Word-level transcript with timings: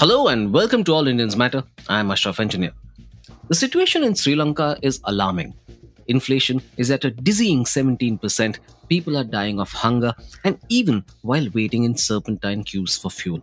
Hello 0.00 0.28
and 0.28 0.52
welcome 0.54 0.84
to 0.84 0.92
All 0.94 1.08
Indians 1.08 1.34
Matter. 1.34 1.64
I 1.88 1.98
am 1.98 2.12
Ashraf 2.12 2.38
Engineer. 2.38 2.70
The 3.48 3.54
situation 3.56 4.04
in 4.04 4.14
Sri 4.14 4.36
Lanka 4.36 4.78
is 4.80 5.00
alarming. 5.02 5.54
Inflation 6.06 6.62
is 6.76 6.92
at 6.92 7.04
a 7.04 7.10
dizzying 7.10 7.64
17%, 7.64 8.60
people 8.88 9.16
are 9.18 9.24
dying 9.24 9.58
of 9.58 9.72
hunger, 9.72 10.14
and 10.44 10.56
even 10.68 11.04
while 11.22 11.48
waiting 11.52 11.82
in 11.82 11.96
serpentine 11.96 12.62
queues 12.62 12.96
for 12.96 13.10
fuel. 13.10 13.42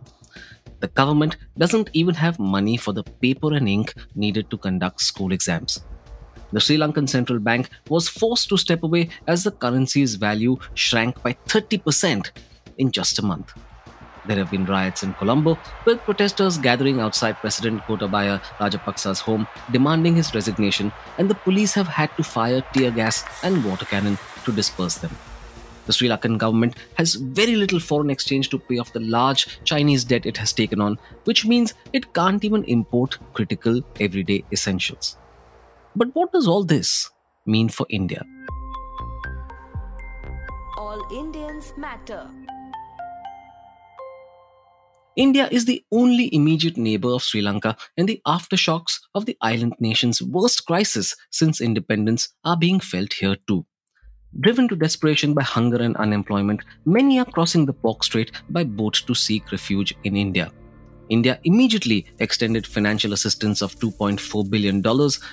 The 0.80 0.88
government 0.88 1.36
doesn't 1.58 1.90
even 1.92 2.14
have 2.14 2.38
money 2.38 2.78
for 2.78 2.94
the 2.94 3.04
paper 3.04 3.52
and 3.52 3.68
ink 3.68 3.92
needed 4.14 4.48
to 4.48 4.56
conduct 4.56 5.02
school 5.02 5.32
exams. 5.32 5.84
The 6.52 6.60
Sri 6.60 6.78
Lankan 6.78 7.06
central 7.06 7.38
bank 7.38 7.68
was 7.90 8.08
forced 8.08 8.48
to 8.48 8.56
step 8.56 8.82
away 8.82 9.10
as 9.26 9.44
the 9.44 9.50
currency's 9.50 10.14
value 10.14 10.56
shrank 10.72 11.22
by 11.22 11.34
30% 11.48 12.30
in 12.78 12.90
just 12.92 13.18
a 13.18 13.22
month. 13.22 13.52
There 14.26 14.36
have 14.36 14.50
been 14.50 14.64
riots 14.64 15.02
in 15.02 15.14
Colombo, 15.14 15.56
with 15.84 16.00
protesters 16.00 16.58
gathering 16.58 17.00
outside 17.00 17.36
President 17.36 17.82
Gotabaya 17.82 18.40
Rajapaksa's 18.58 19.20
home 19.20 19.46
demanding 19.70 20.16
his 20.16 20.34
resignation, 20.34 20.92
and 21.18 21.30
the 21.30 21.36
police 21.36 21.74
have 21.74 21.86
had 21.86 22.14
to 22.16 22.24
fire 22.24 22.62
tear 22.72 22.90
gas 22.90 23.24
and 23.44 23.64
water 23.64 23.84
cannon 23.84 24.18
to 24.44 24.52
disperse 24.52 24.96
them. 24.96 25.16
The 25.86 25.92
Sri 25.92 26.08
Lankan 26.08 26.38
government 26.38 26.74
has 26.94 27.14
very 27.14 27.54
little 27.54 27.78
foreign 27.78 28.10
exchange 28.10 28.48
to 28.50 28.58
pay 28.58 28.78
off 28.78 28.92
the 28.92 28.98
large 29.00 29.60
Chinese 29.62 30.02
debt 30.02 30.26
it 30.26 30.36
has 30.38 30.52
taken 30.52 30.80
on, 30.80 30.98
which 31.24 31.46
means 31.46 31.74
it 31.92 32.12
can't 32.12 32.44
even 32.44 32.64
import 32.64 33.18
critical 33.34 33.80
everyday 34.00 34.44
essentials. 34.50 35.16
But 35.94 36.08
what 36.14 36.32
does 36.32 36.48
all 36.48 36.64
this 36.64 37.08
mean 37.46 37.68
for 37.68 37.86
India? 37.88 38.24
All 40.76 41.06
Indians 41.12 41.72
matter. 41.76 42.28
India 45.16 45.48
is 45.50 45.64
the 45.64 45.82
only 45.92 46.28
immediate 46.34 46.76
neighbor 46.76 47.08
of 47.08 47.22
Sri 47.22 47.40
Lanka, 47.40 47.74
and 47.96 48.06
the 48.06 48.20
aftershocks 48.26 49.00
of 49.14 49.24
the 49.24 49.34
island 49.40 49.72
nation's 49.80 50.20
worst 50.20 50.66
crisis 50.66 51.16
since 51.30 51.62
independence 51.62 52.28
are 52.44 52.56
being 52.56 52.78
felt 52.78 53.14
here 53.14 53.36
too. 53.48 53.64
Driven 54.40 54.68
to 54.68 54.76
desperation 54.76 55.32
by 55.32 55.42
hunger 55.42 55.78
and 55.78 55.96
unemployment, 55.96 56.60
many 56.84 57.18
are 57.18 57.24
crossing 57.24 57.64
the 57.64 57.72
Palk 57.72 58.04
Strait 58.04 58.30
by 58.50 58.64
boat 58.64 59.02
to 59.06 59.14
seek 59.14 59.50
refuge 59.50 59.94
in 60.04 60.16
India. 60.16 60.52
India 61.08 61.40
immediately 61.44 62.04
extended 62.18 62.66
financial 62.66 63.14
assistance 63.14 63.62
of 63.62 63.74
$2.4 63.76 64.50
billion, 64.50 64.82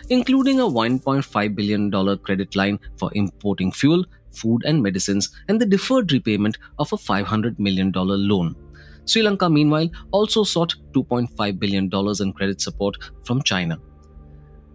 including 0.09 0.61
a 0.61 0.63
$1.5 0.63 1.55
billion 1.55 2.17
credit 2.19 2.55
line 2.55 2.79
for 2.95 3.11
importing 3.15 3.69
fuel, 3.69 4.05
food, 4.31 4.61
and 4.65 4.81
medicines, 4.81 5.29
and 5.49 5.59
the 5.59 5.65
deferred 5.65 6.13
repayment 6.13 6.57
of 6.79 6.93
a 6.93 6.95
$500 6.95 7.59
million 7.59 7.91
loan. 7.93 8.55
Sri 9.05 9.21
Lanka, 9.21 9.49
meanwhile, 9.49 9.89
also 10.11 10.43
sought 10.43 10.75
$2.5 10.93 11.59
billion 11.59 11.89
in 12.21 12.33
credit 12.33 12.61
support 12.61 12.95
from 13.23 13.41
China. 13.41 13.77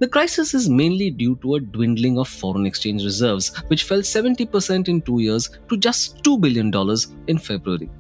The 0.00 0.08
crisis 0.08 0.54
is 0.54 0.68
mainly 0.68 1.10
due 1.10 1.36
to 1.42 1.56
a 1.56 1.60
dwindling 1.60 2.18
of 2.18 2.28
foreign 2.28 2.66
exchange 2.66 3.04
reserves, 3.04 3.56
which 3.66 3.82
fell 3.82 4.00
70% 4.00 4.88
in 4.88 5.02
two 5.02 5.20
years 5.20 5.50
to 5.68 5.76
just 5.76 6.22
$2 6.22 6.40
billion 6.40 6.72
in 7.26 7.38
February. 7.38 7.90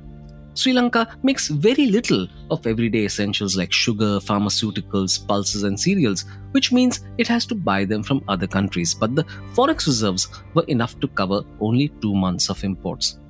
Sri 0.54 0.72
Lanka 0.72 1.16
makes 1.22 1.48
very 1.48 1.86
little 1.86 2.26
of 2.50 2.66
everyday 2.66 3.04
essentials 3.04 3.56
like 3.56 3.72
sugar, 3.72 4.18
pharmaceuticals, 4.18 5.24
pulses, 5.26 5.62
and 5.62 5.78
cereals, 5.78 6.24
which 6.50 6.72
means 6.72 7.04
it 7.16 7.28
has 7.28 7.46
to 7.46 7.54
buy 7.54 7.84
them 7.84 8.02
from 8.02 8.24
other 8.28 8.48
countries. 8.48 8.92
But 8.92 9.14
the 9.14 9.24
forex 9.54 9.86
reserves 9.86 10.28
were 10.54 10.64
enough 10.64 10.98
to 11.00 11.08
cover 11.08 11.42
only 11.60 11.88
two 12.00 12.14
months 12.14 12.50
of 12.50 12.62
imports. 12.64 13.20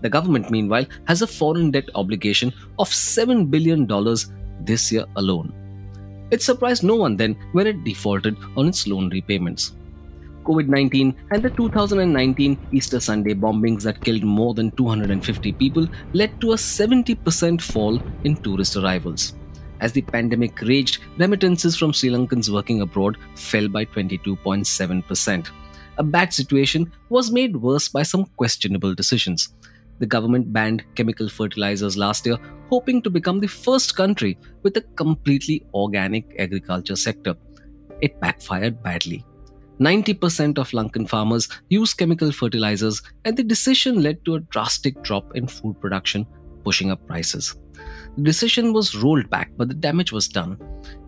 The 0.00 0.08
government, 0.08 0.50
meanwhile, 0.50 0.86
has 1.06 1.22
a 1.22 1.26
foreign 1.26 1.70
debt 1.70 1.88
obligation 1.94 2.52
of 2.78 2.88
$7 2.88 3.50
billion 3.50 3.86
this 4.64 4.92
year 4.92 5.04
alone. 5.16 5.52
It 6.30 6.42
surprised 6.42 6.84
no 6.84 6.94
one 6.94 7.16
then 7.16 7.36
when 7.52 7.66
it 7.66 7.84
defaulted 7.84 8.36
on 8.56 8.68
its 8.68 8.86
loan 8.86 9.08
repayments. 9.10 9.74
COVID 10.44 10.68
19 10.68 11.14
and 11.30 11.42
the 11.42 11.50
2019 11.50 12.58
Easter 12.72 13.00
Sunday 13.00 13.34
bombings 13.34 13.82
that 13.82 14.00
killed 14.00 14.24
more 14.24 14.54
than 14.54 14.70
250 14.72 15.52
people 15.52 15.86
led 16.14 16.40
to 16.40 16.52
a 16.52 16.56
70% 16.56 17.60
fall 17.60 18.00
in 18.24 18.36
tourist 18.36 18.76
arrivals. 18.76 19.34
As 19.80 19.92
the 19.92 20.02
pandemic 20.02 20.60
raged, 20.62 21.00
remittances 21.18 21.76
from 21.76 21.92
Sri 21.92 22.08
Lankans 22.10 22.52
working 22.52 22.80
abroad 22.80 23.18
fell 23.36 23.68
by 23.68 23.84
22.7%. 23.84 25.50
A 25.98 26.02
bad 26.02 26.32
situation 26.32 26.90
was 27.10 27.30
made 27.30 27.56
worse 27.56 27.88
by 27.88 28.02
some 28.02 28.24
questionable 28.36 28.94
decisions 28.94 29.50
the 29.98 30.06
government 30.06 30.52
banned 30.52 30.84
chemical 30.94 31.28
fertilizers 31.28 31.96
last 31.96 32.26
year, 32.26 32.36
hoping 32.70 33.02
to 33.02 33.10
become 33.10 33.40
the 33.40 33.48
first 33.48 33.96
country 33.96 34.38
with 34.62 34.76
a 34.76 34.82
completely 34.96 35.64
organic 35.74 36.34
agriculture 36.38 36.96
sector. 36.96 37.34
It 38.00 38.20
backfired 38.20 38.82
badly. 38.82 39.24
90% 39.80 40.58
of 40.58 40.70
Lankan 40.70 41.08
farmers 41.08 41.48
use 41.68 41.94
chemical 41.94 42.32
fertilizers, 42.32 43.00
and 43.24 43.36
the 43.36 43.44
decision 43.44 44.02
led 44.02 44.24
to 44.24 44.34
a 44.34 44.40
drastic 44.40 45.02
drop 45.02 45.36
in 45.36 45.46
food 45.46 45.80
production, 45.80 46.26
pushing 46.64 46.90
up 46.90 47.06
prices. 47.06 47.54
The 48.16 48.24
decision 48.24 48.72
was 48.72 48.96
rolled 48.96 49.30
back, 49.30 49.52
but 49.56 49.68
the 49.68 49.74
damage 49.74 50.10
was 50.10 50.26
done. 50.26 50.58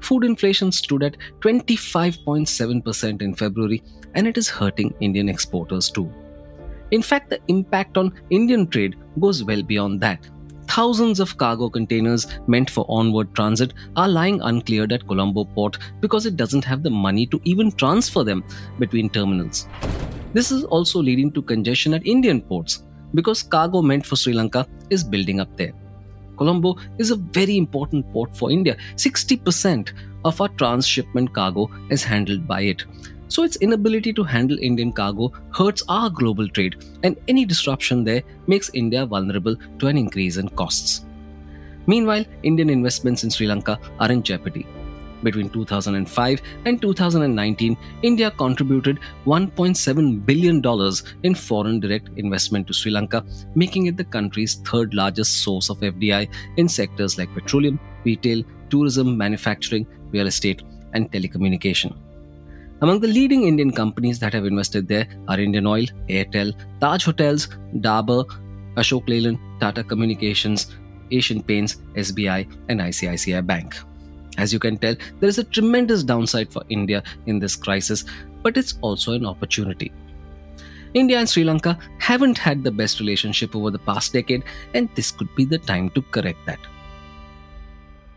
Food 0.00 0.22
inflation 0.24 0.70
stood 0.70 1.02
at 1.02 1.16
25.7% 1.40 3.22
in 3.22 3.34
February, 3.34 3.82
and 4.14 4.28
it 4.28 4.38
is 4.38 4.48
hurting 4.48 4.94
Indian 5.00 5.28
exporters 5.28 5.90
too. 5.90 6.12
In 6.90 7.02
fact, 7.02 7.30
the 7.30 7.40
impact 7.48 7.96
on 7.96 8.12
Indian 8.30 8.66
trade 8.66 8.96
goes 9.20 9.44
well 9.44 9.62
beyond 9.62 10.00
that. 10.00 10.28
Thousands 10.66 11.18
of 11.18 11.36
cargo 11.36 11.68
containers 11.68 12.26
meant 12.46 12.70
for 12.70 12.86
onward 12.88 13.34
transit 13.34 13.74
are 13.96 14.08
lying 14.08 14.40
uncleared 14.40 14.92
at 14.92 15.06
Colombo 15.06 15.44
port 15.44 15.78
because 16.00 16.26
it 16.26 16.36
doesn't 16.36 16.64
have 16.64 16.82
the 16.82 16.90
money 16.90 17.26
to 17.26 17.40
even 17.44 17.72
transfer 17.72 18.22
them 18.22 18.44
between 18.78 19.10
terminals. 19.10 19.66
This 20.32 20.52
is 20.52 20.62
also 20.64 21.02
leading 21.02 21.32
to 21.32 21.42
congestion 21.42 21.92
at 21.94 22.06
Indian 22.06 22.40
ports 22.40 22.84
because 23.14 23.42
cargo 23.42 23.82
meant 23.82 24.06
for 24.06 24.14
Sri 24.14 24.32
Lanka 24.32 24.66
is 24.90 25.02
building 25.02 25.40
up 25.40 25.56
there. 25.56 25.72
Colombo 26.36 26.76
is 26.98 27.10
a 27.10 27.16
very 27.16 27.56
important 27.56 28.10
port 28.12 28.36
for 28.36 28.50
India. 28.50 28.76
60% 28.94 29.92
of 30.24 30.40
our 30.40 30.48
transshipment 30.50 31.34
cargo 31.34 31.68
is 31.90 32.04
handled 32.04 32.46
by 32.46 32.62
it. 32.62 32.84
So 33.30 33.44
its 33.44 33.56
inability 33.56 34.12
to 34.14 34.24
handle 34.24 34.58
Indian 34.60 34.92
cargo 34.92 35.32
hurts 35.56 35.84
our 35.88 36.10
global 36.10 36.48
trade, 36.48 36.84
and 37.04 37.16
any 37.28 37.44
disruption 37.44 38.02
there 38.02 38.24
makes 38.48 38.72
India 38.74 39.06
vulnerable 39.06 39.54
to 39.78 39.86
an 39.86 39.96
increase 39.96 40.36
in 40.36 40.48
costs. 40.48 41.06
Meanwhile, 41.86 42.24
Indian 42.42 42.68
investments 42.70 43.22
in 43.22 43.30
Sri 43.30 43.46
Lanka 43.46 43.78
are 44.00 44.10
in 44.10 44.24
jeopardy. 44.24 44.66
Between 45.22 45.48
2005 45.48 46.42
and 46.64 46.82
2019, 46.82 47.76
India 48.02 48.32
contributed 48.32 48.98
$1.7 49.26 50.26
billion 50.26 50.60
in 51.22 51.34
foreign 51.36 51.78
direct 51.78 52.08
investment 52.16 52.66
to 52.66 52.72
Sri 52.72 52.90
Lanka, 52.90 53.24
making 53.54 53.86
it 53.86 53.96
the 53.96 54.04
country's 54.04 54.56
third 54.56 54.92
largest 54.92 55.44
source 55.44 55.70
of 55.70 55.78
FDI 55.78 56.28
in 56.56 56.68
sectors 56.68 57.16
like 57.16 57.32
petroleum, 57.32 57.78
retail, 58.04 58.42
tourism, 58.70 59.16
manufacturing, 59.16 59.86
real 60.10 60.26
estate, 60.26 60.62
and 60.94 61.12
telecommunication. 61.12 61.96
Among 62.82 63.00
the 63.00 63.08
leading 63.08 63.42
Indian 63.44 63.70
companies 63.70 64.18
that 64.20 64.32
have 64.32 64.46
invested 64.46 64.88
there 64.88 65.06
are 65.28 65.38
Indian 65.38 65.66
Oil, 65.66 65.84
Airtel, 66.08 66.54
Taj 66.80 67.04
Hotels, 67.04 67.48
Dabur, 67.76 68.24
Ashok 68.76 69.06
Leyland, 69.06 69.38
Tata 69.60 69.84
Communications, 69.84 70.74
Asian 71.10 71.42
Paints, 71.42 71.76
SBI, 71.94 72.50
and 72.70 72.80
ICICI 72.80 73.46
Bank. 73.46 73.76
As 74.38 74.52
you 74.52 74.58
can 74.58 74.78
tell, 74.78 74.94
there 75.18 75.28
is 75.28 75.36
a 75.36 75.44
tremendous 75.44 76.02
downside 76.02 76.50
for 76.50 76.62
India 76.70 77.02
in 77.26 77.38
this 77.38 77.54
crisis, 77.54 78.06
but 78.42 78.56
it's 78.56 78.78
also 78.80 79.12
an 79.12 79.26
opportunity. 79.26 79.92
India 80.94 81.18
and 81.18 81.28
Sri 81.28 81.44
Lanka 81.44 81.78
haven't 81.98 82.38
had 82.38 82.64
the 82.64 82.70
best 82.70 82.98
relationship 82.98 83.54
over 83.54 83.70
the 83.70 83.78
past 83.78 84.14
decade, 84.14 84.42
and 84.72 84.88
this 84.94 85.10
could 85.10 85.28
be 85.36 85.44
the 85.44 85.58
time 85.58 85.90
to 85.90 86.00
correct 86.00 86.38
that. 86.46 86.58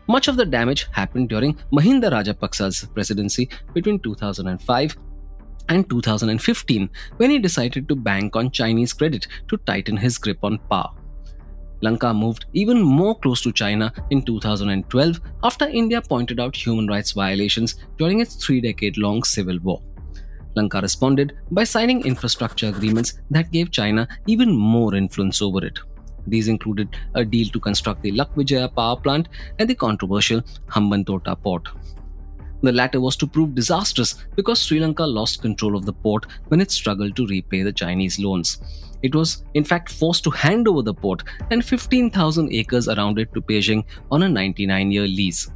Much 0.06 0.28
of 0.28 0.36
the 0.36 0.44
damage 0.44 0.86
happened 0.92 1.28
during 1.28 1.56
Mahinda 1.72 2.10
Rajapaksa's 2.10 2.86
presidency 2.92 3.48
between 3.72 3.98
2005 4.00 4.96
and 5.70 5.88
2015 5.88 6.90
when 7.16 7.30
he 7.30 7.38
decided 7.38 7.88
to 7.88 7.96
bank 7.96 8.36
on 8.36 8.50
Chinese 8.50 8.92
credit 8.92 9.26
to 9.48 9.56
tighten 9.58 9.96
his 9.96 10.18
grip 10.18 10.38
on 10.42 10.58
power. 10.70 10.90
Lanka 11.80 12.12
moved 12.12 12.46
even 12.52 12.80
more 12.82 13.18
close 13.18 13.40
to 13.42 13.52
China 13.52 13.92
in 14.10 14.22
2012 14.22 15.20
after 15.42 15.66
India 15.68 16.00
pointed 16.00 16.38
out 16.38 16.54
human 16.54 16.86
rights 16.86 17.12
violations 17.12 17.76
during 17.98 18.20
its 18.20 18.36
three 18.36 18.60
decade 18.60 18.96
long 18.98 19.22
civil 19.22 19.58
war. 19.60 19.82
Lanka 20.54 20.80
responded 20.80 21.32
by 21.50 21.64
signing 21.64 22.04
infrastructure 22.04 22.68
agreements 22.68 23.14
that 23.30 23.50
gave 23.50 23.70
China 23.70 24.06
even 24.26 24.54
more 24.54 24.94
influence 24.94 25.42
over 25.42 25.64
it. 25.64 25.78
These 26.26 26.48
included 26.48 26.96
a 27.14 27.24
deal 27.24 27.48
to 27.48 27.60
construct 27.60 28.02
the 28.02 28.12
Lakvijaya 28.12 28.74
power 28.74 28.96
plant 28.96 29.28
and 29.58 29.68
the 29.68 29.74
controversial 29.74 30.42
Hambantota 30.68 31.40
port. 31.42 31.68
The 32.62 32.72
latter 32.72 33.00
was 33.00 33.16
to 33.16 33.26
prove 33.26 33.54
disastrous 33.54 34.14
because 34.36 34.58
Sri 34.58 34.80
Lanka 34.80 35.04
lost 35.04 35.42
control 35.42 35.76
of 35.76 35.84
the 35.84 35.92
port 35.92 36.24
when 36.48 36.62
it 36.62 36.70
struggled 36.70 37.14
to 37.16 37.26
repay 37.26 37.62
the 37.62 37.72
Chinese 37.72 38.18
loans. 38.18 38.58
It 39.02 39.14
was, 39.14 39.44
in 39.52 39.64
fact, 39.64 39.92
forced 39.92 40.24
to 40.24 40.30
hand 40.30 40.66
over 40.66 40.80
the 40.80 40.94
port 40.94 41.24
and 41.50 41.62
15,000 41.62 42.50
acres 42.50 42.88
around 42.88 43.18
it 43.18 43.34
to 43.34 43.42
Beijing 43.42 43.84
on 44.10 44.22
a 44.22 44.28
99 44.30 44.90
year 44.90 45.06
lease. 45.06 45.50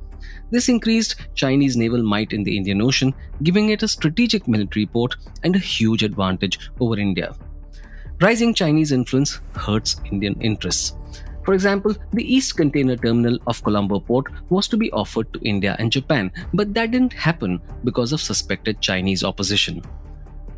This 0.51 0.69
increased 0.69 1.17
Chinese 1.35 1.77
naval 1.77 2.03
might 2.03 2.35
in 2.35 2.43
the 2.43 2.55
Indian 2.55 2.83
Ocean, 2.83 3.15
giving 3.43 3.71
it 3.71 3.83
a 3.83 3.89
strategic 3.89 4.47
military 4.47 4.85
port 4.85 5.17
and 5.45 5.57
a 5.57 5.59
huge 5.59 6.03
advantage 6.03 6.71
over 6.79 6.99
India. 6.99 7.35
Rising 8.21 8.53
Chinese 8.53 8.91
influence 8.91 9.41
hurts 9.55 10.01
Indian 10.11 10.35
interests. 10.41 10.97
For 11.45 11.55
example, 11.55 11.95
the 12.13 12.35
East 12.35 12.57
Container 12.57 12.97
Terminal 12.97 13.39
of 13.47 13.63
Colombo 13.63 14.01
Port 14.01 14.27
was 14.51 14.67
to 14.69 14.77
be 14.77 14.91
offered 14.91 15.33
to 15.33 15.49
India 15.49 15.77
and 15.79 15.93
Japan, 15.93 16.33
but 16.53 16.75
that 16.75 16.91
didn't 16.91 17.13
happen 17.13 17.61
because 17.85 18.13
of 18.13 18.21
suspected 18.21 18.81
Chinese 18.81 19.23
opposition. 19.23 19.83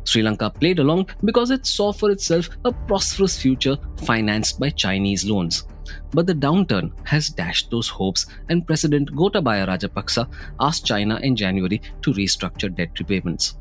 Sri 0.05 0.23
Lanka 0.23 0.49
played 0.49 0.79
along 0.79 1.09
because 1.23 1.51
it 1.51 1.67
saw 1.67 1.93
for 1.93 2.09
itself 2.09 2.49
a 2.65 2.71
prosperous 2.71 3.39
future 3.39 3.77
financed 4.05 4.59
by 4.59 4.71
Chinese 4.71 5.23
loans. 5.23 5.67
But 6.13 6.25
the 6.25 6.33
downturn 6.33 6.91
has 7.05 7.29
dashed 7.29 7.69
those 7.69 7.87
hopes, 7.87 8.25
and 8.49 8.65
President 8.65 9.11
Gotabaya 9.11 9.67
Rajapaksa 9.67 10.27
asked 10.59 10.87
China 10.87 11.19
in 11.21 11.35
January 11.35 11.79
to 12.01 12.11
restructure 12.11 12.73
debt 12.75 12.97
repayments. 12.97 13.57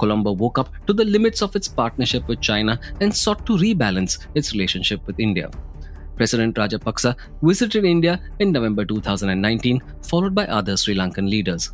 Colombo 0.00 0.32
woke 0.32 0.58
up 0.58 0.70
to 0.86 0.92
the 0.92 1.04
limits 1.04 1.42
of 1.42 1.54
its 1.54 1.68
partnership 1.68 2.26
with 2.26 2.40
China 2.40 2.78
and 3.00 3.14
sought 3.14 3.44
to 3.46 3.58
rebalance 3.64 4.26
its 4.34 4.52
relationship 4.52 5.06
with 5.06 5.20
India. 5.20 5.50
President 6.16 6.56
Rajapaksa 6.56 7.14
visited 7.42 7.84
India 7.84 8.20
in 8.40 8.52
November 8.52 8.84
2019, 8.84 9.80
followed 10.02 10.34
by 10.34 10.46
other 10.46 10.76
Sri 10.76 10.94
Lankan 10.94 11.30
leaders. 11.30 11.70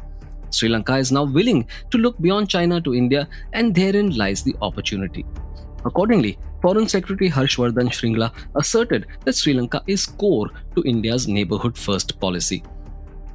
Sri 0.50 0.68
Lanka 0.68 0.96
is 0.96 1.10
now 1.10 1.24
willing 1.24 1.66
to 1.90 1.98
look 1.98 2.20
beyond 2.20 2.48
China 2.48 2.80
to 2.80 2.94
India, 2.94 3.28
and 3.52 3.74
therein 3.74 4.16
lies 4.16 4.42
the 4.42 4.54
opportunity. 4.62 5.24
Accordingly, 5.84 6.38
Foreign 6.62 6.88
Secretary 6.88 7.30
Harshvardhan 7.30 7.90
Shringla 7.96 8.32
asserted 8.54 9.06
that 9.24 9.36
Sri 9.36 9.52
Lanka 9.52 9.82
is 9.86 10.06
core 10.06 10.50
to 10.74 10.82
India's 10.82 11.28
neighborhood 11.28 11.76
first 11.76 12.18
policy. 12.20 12.62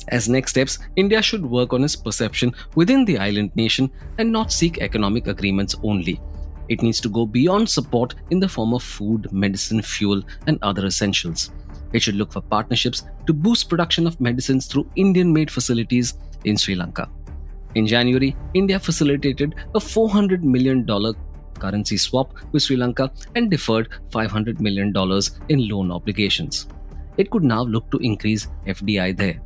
As 0.08 0.28
next 0.28 0.52
steps, 0.52 0.80
India 0.96 1.22
should 1.22 1.46
work 1.46 1.74
on 1.74 1.84
its 1.84 1.96
perception 1.96 2.54
within 2.76 3.06
the 3.06 3.18
island 3.18 3.52
nation 3.56 3.92
and 4.18 4.32
not 4.32 4.52
seek 4.52 4.80
economic 4.80 5.28
agreements 5.28 5.76
only. 5.84 6.20
It 6.70 6.82
needs 6.82 7.00
to 7.02 7.10
go 7.10 7.26
beyond 7.26 7.70
support 7.70 8.16
in 8.30 8.40
the 8.40 8.48
form 8.48 8.74
of 8.74 8.84
food, 8.84 9.32
medicine, 9.32 9.82
fuel, 9.82 10.24
and 10.48 10.58
other 10.62 10.86
essentials. 10.86 11.52
It 11.94 12.02
should 12.02 12.16
look 12.16 12.32
for 12.32 12.42
partnerships 12.42 13.04
to 13.28 13.34
boost 13.34 13.70
production 13.70 14.08
of 14.08 14.20
medicines 14.22 14.68
through 14.68 14.90
Indian 14.96 15.34
made 15.34 15.52
facilities 15.52 16.14
in 16.46 16.58
Sri 16.58 16.76
Lanka. 16.76 17.10
In 17.76 17.86
January, 17.86 18.36
India 18.54 18.80
facilitated 18.80 19.56
a 19.76 19.80
$400 19.80 20.42
million 20.44 20.86
currency 21.60 21.98
swap 21.98 22.34
with 22.52 22.64
Sri 22.64 22.76
Lanka 22.76 23.12
and 23.36 23.52
deferred 23.52 23.90
$500 24.12 24.60
million 24.60 24.94
in 25.50 25.70
loan 25.70 25.92
obligations. 25.92 26.68
It 27.18 27.30
could 27.30 27.44
now 27.44 27.64
look 27.64 27.90
to 27.92 27.98
increase 27.98 28.48
FDI 28.66 29.16
there. 29.16 29.42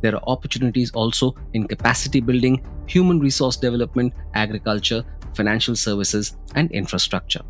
There 0.00 0.14
are 0.14 0.22
opportunities 0.26 0.90
also 0.92 1.34
in 1.54 1.66
capacity 1.66 2.20
building, 2.20 2.64
human 2.86 3.20
resource 3.20 3.56
development, 3.56 4.12
agriculture, 4.34 5.04
financial 5.34 5.76
services, 5.76 6.36
and 6.54 6.70
infrastructure. 6.72 7.42